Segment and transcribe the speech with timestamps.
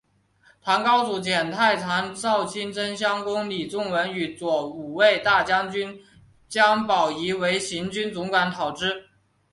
[0.63, 6.01] 唐高祖遣太常少卿真乡公李仲文与左武卫大将军
[6.49, 9.09] 姜宝谊为行军总管讨之。